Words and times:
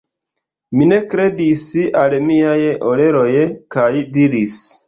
Mi 0.77 0.87
ne 0.91 0.97
kredis 1.11 1.65
al 2.05 2.17
miaj 2.31 2.57
oreloj 2.95 3.29
kaj 3.77 3.89
diris: 4.19 4.61